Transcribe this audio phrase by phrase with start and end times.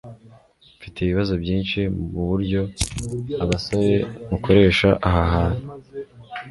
[0.77, 1.79] Mfite ibibazo byinshi
[2.13, 2.61] muburyo
[3.43, 3.93] abasore
[4.29, 5.63] mukoresha aha hantu